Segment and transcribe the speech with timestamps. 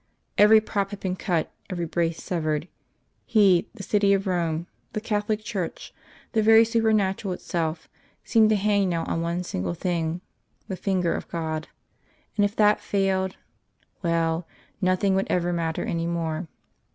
[0.35, 2.67] Every prop had been cut, every brace severed;
[3.23, 5.93] he, the City of Rome, the Catholic Church,
[6.31, 7.87] the very supernatural itself,
[8.23, 10.21] seemed to hang now on one single thing
[10.67, 11.67] the Finger of God.
[12.35, 13.35] And if that failed
[14.01, 14.47] well,
[14.81, 16.47] nothing would ever matter any more....